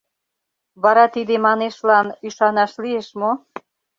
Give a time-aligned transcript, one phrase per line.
[0.83, 3.31] Вара тиде «манешлан» ӱшанаш лиеш мо?